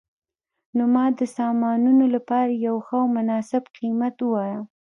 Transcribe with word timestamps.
نو 0.75 0.83
ما 0.93 1.05
د 1.19 1.21
سامانونو 1.37 2.05
لپاره 2.15 2.51
یو 2.67 2.75
ښه 2.85 2.95
او 3.03 3.07
مناسب 3.17 3.63
قیمت 3.77 4.15
وواایه 4.21 4.59